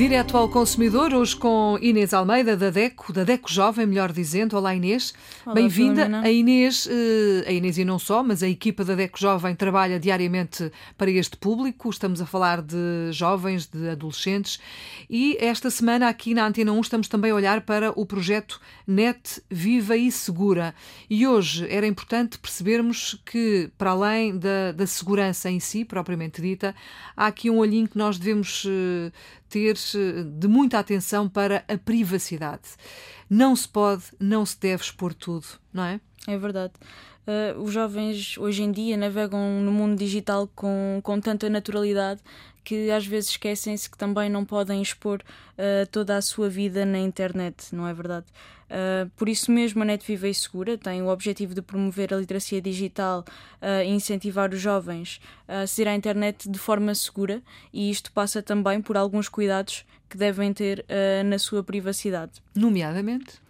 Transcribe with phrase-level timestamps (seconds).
[0.00, 4.56] Direto ao consumidor, hoje com Inês Almeida, da DECO, da DECO Jovem, melhor dizendo.
[4.56, 5.12] Olá Inês,
[5.52, 6.22] bem-vinda.
[6.22, 10.00] A Inês, eh, a Inês e não só, mas a equipa da DECO Jovem trabalha
[10.00, 11.90] diariamente para este público.
[11.90, 14.58] Estamos a falar de jovens, de adolescentes.
[15.10, 19.42] E esta semana, aqui na Antena 1, estamos também a olhar para o projeto Net
[19.50, 20.74] Viva e Segura.
[21.10, 26.74] E hoje era importante percebermos que, para além da, da segurança em si, propriamente dita,
[27.14, 29.12] há aqui um olhinho que nós devemos eh,
[29.50, 32.62] ter de muita atenção para a privacidade.
[33.28, 36.00] Não se pode, não se deve expor tudo, não é?
[36.26, 36.74] É verdade.
[37.26, 42.20] Uh, os jovens hoje em dia navegam no mundo digital com, com tanta naturalidade
[42.64, 46.98] que às vezes esquecem-se que também não podem expor uh, toda a sua vida na
[46.98, 48.26] internet, não é verdade?
[48.66, 52.16] Uh, por isso mesmo, a Net Viva e Segura tem o objetivo de promover a
[52.16, 53.24] literacia digital
[53.60, 58.42] uh, e incentivar os jovens a aceder à internet de forma segura, e isto passa
[58.42, 60.84] também por alguns cuidados que devem ter
[61.24, 62.32] na sua privacidade.
[62.52, 63.40] Nomeadamente?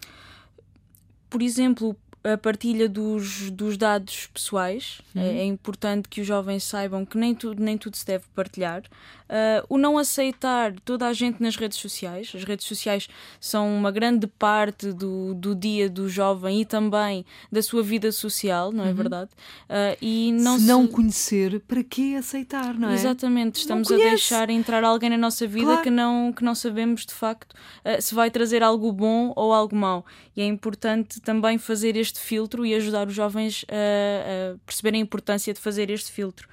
[1.30, 5.00] Por exemplo, a partilha dos, dos dados pessoais.
[5.14, 5.24] É, uhum.
[5.24, 8.82] É, é, importante que os jovens saibam que nem tudo, nem tudo se deve partilhar.
[9.30, 12.32] Uh, o não aceitar toda a gente nas redes sociais.
[12.34, 17.62] As redes sociais são uma grande parte do, do dia do jovem e também da
[17.62, 18.94] sua vida social, não é uhum.
[18.94, 19.30] verdade?
[19.68, 22.94] Uh, e não se, se não conhecer, para que aceitar, não é?
[22.94, 25.82] Exatamente, estamos a deixar entrar alguém na nossa vida claro.
[25.82, 29.76] que, não, que não sabemos de facto uh, se vai trazer algo bom ou algo
[29.76, 30.04] mau.
[30.36, 35.04] E é importante também fazer este filtro e ajudar os jovens a, a perceberem a
[35.04, 36.48] importância de fazer este filtro.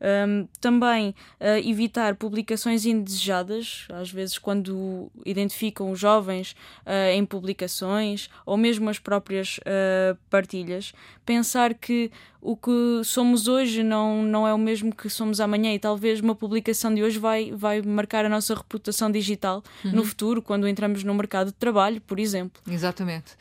[0.00, 6.52] Um, também uh, evitar publicações indesejadas, às vezes quando identificam os jovens
[6.86, 10.92] uh, em publicações ou mesmo as próprias uh, partilhas.
[11.26, 15.78] Pensar que o que somos hoje não, não é o mesmo que somos amanhã e
[15.78, 19.92] talvez uma publicação de hoje vai, vai marcar a nossa reputação digital uhum.
[19.92, 22.62] no futuro, quando entramos no mercado de trabalho, por exemplo.
[22.70, 23.32] Exatamente.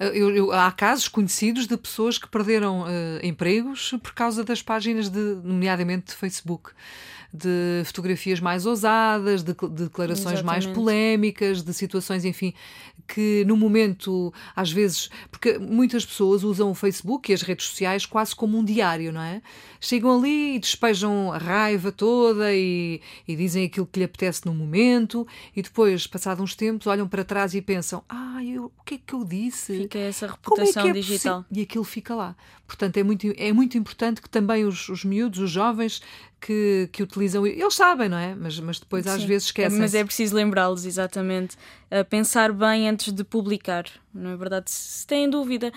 [0.00, 2.86] Eu, eu, há casos conhecidos de pessoas que perderam uh,
[3.22, 6.70] empregos por causa das páginas, de, nomeadamente de Facebook
[7.36, 10.44] de fotografias mais ousadas, de, de declarações Exatamente.
[10.44, 12.54] mais polémicas, de situações, enfim,
[13.06, 18.04] que no momento, às vezes, porque muitas pessoas usam o Facebook e as redes sociais
[18.06, 19.40] quase como um diário, não é?
[19.80, 24.54] Chegam ali e despejam a raiva toda e, e dizem aquilo que lhe apetece no
[24.54, 28.25] momento e depois, passados uns tempos, olham para trás e pensam: ah,
[28.66, 29.78] eu, o que é que eu disse?
[29.78, 31.44] Fica essa reputação é é digital.
[31.50, 32.36] E aquilo fica lá.
[32.66, 36.02] Portanto, é muito, é muito importante que também os, os miúdos, os jovens
[36.40, 38.34] que, que utilizam, eles sabem, não é?
[38.34, 39.10] Mas, mas depois Sim.
[39.10, 39.78] às vezes esquecem.
[39.78, 41.56] Mas é preciso lembrá-los, exatamente,
[41.90, 44.70] a pensar bem antes de publicar, não é verdade?
[44.70, 45.72] Se têm dúvida.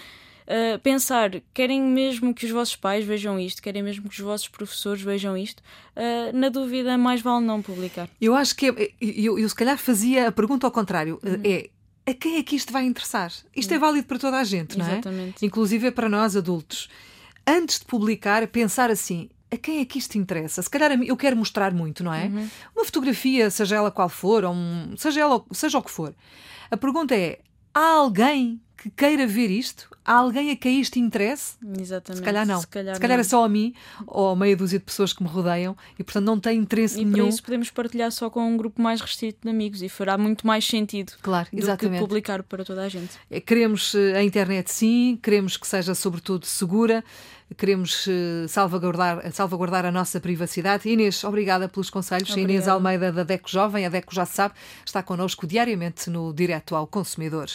[0.50, 4.48] Uh, pensar, querem mesmo que os vossos pais vejam isto, querem mesmo que os vossos
[4.48, 5.62] professores vejam isto,
[5.96, 8.10] uh, na dúvida, mais vale não publicar.
[8.20, 11.40] Eu acho que é, eu, eu, se calhar fazia a pergunta ao contrário: uhum.
[11.44, 11.70] é
[12.10, 13.32] a quem é que isto vai interessar?
[13.56, 13.82] Isto é uhum.
[13.82, 14.94] válido para toda a gente, não é?
[14.94, 15.46] Exatamente.
[15.46, 16.90] Inclusive é para nós adultos.
[17.46, 20.62] Antes de publicar, pensar assim: a quem é que isto interessa?
[20.62, 22.26] Se calhar eu quero mostrar muito, não é?
[22.26, 22.50] Uhum.
[22.76, 26.14] Uma fotografia, seja ela qual for, ou um, seja, ela, seja o que for.
[26.72, 27.40] A pergunta é:
[27.74, 29.90] há alguém que queira ver isto?
[30.06, 31.56] Há alguém a quem isto interesse?
[31.78, 32.20] Exatamente.
[32.20, 32.62] Se calhar não.
[32.62, 33.74] Se calhar, Se calhar é só a mim
[34.08, 37.06] ou a meia dúzia de pessoas que me rodeiam e, portanto, não tem interesse e
[37.06, 37.18] nenhum.
[37.18, 40.18] E por isso podemos partilhar só com um grupo mais restrito de amigos e fará
[40.18, 42.00] muito mais sentido claro, exatamente.
[42.00, 43.20] do que publicar para toda a gente.
[43.30, 47.04] É, queremos eh, a internet, sim, queremos que seja, sobretudo, segura
[47.58, 50.88] queremos eh, salvaguardar, salvaguardar a nossa privacidade.
[50.88, 52.30] Inês, obrigada pelos conselhos.
[52.30, 52.54] Obrigada.
[52.54, 54.54] Inês Almeida, da DECO Jovem, a DECO já sabe,
[54.86, 57.50] está connosco diariamente no Direto ao Consumidor.